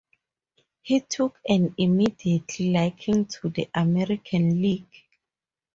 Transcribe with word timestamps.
He 0.81 1.01
took 1.01 1.39
an 1.47 1.75
immediate 1.77 2.59
liking 2.59 3.25
to 3.27 3.49
the 3.49 3.69
American 3.75 4.59
League. 4.59 5.03